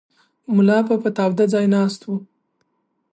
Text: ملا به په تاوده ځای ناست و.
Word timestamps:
ملا 0.55 0.77
به 0.87 0.95
په 1.03 1.09
تاوده 1.17 1.45
ځای 1.53 1.65
ناست 1.75 2.01
و. 2.05 2.09